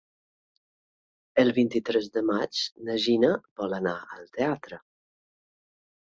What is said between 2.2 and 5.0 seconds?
maig na Gina vol anar al teatre.